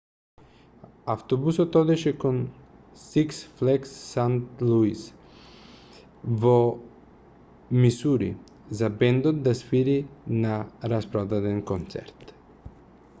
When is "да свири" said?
9.45-9.99